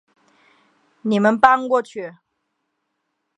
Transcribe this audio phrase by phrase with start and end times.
[1.03, 2.15] 你们搬过去